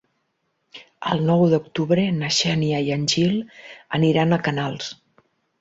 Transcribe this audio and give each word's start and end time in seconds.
El 1.15 1.21
nou 1.27 1.43
d'octubre 1.51 2.07
na 2.17 2.31
Xènia 2.39 2.81
i 2.87 2.91
en 2.97 3.05
Gil 3.15 3.39
aniran 3.99 4.35
a 4.39 4.45
Canals. 4.49 4.91